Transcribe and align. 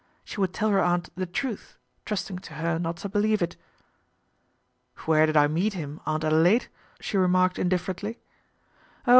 She 0.23 0.39
would 0.41 0.51
tell 0.51 0.71
her 0.71 0.81
aunt 0.81 1.15
the 1.15 1.27
truth, 1.27 1.77
trusting 2.05 2.39
to 2.39 2.55
her 2.55 2.79
not 2.79 2.97
to 2.97 3.07
believe 3.07 3.39
it." 3.43 3.55
Where 5.05 5.27
did 5.27 5.37
I 5.37 5.45
meet 5.45 5.73
him, 5.75 5.99
Aunt 6.07 6.23
Adelaide?" 6.23 6.69
she 7.01 7.17
remarked 7.17 7.59
indifferently." 7.59 8.17
Oh 9.05 9.09